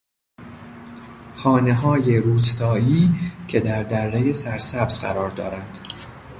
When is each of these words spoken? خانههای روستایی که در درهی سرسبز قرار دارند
خانههای 1.33 2.17
روستایی 2.17 3.09
که 3.47 3.59
در 3.59 3.83
درهی 3.83 4.33
سرسبز 4.33 4.99
قرار 5.01 5.29
دارند 5.31 5.77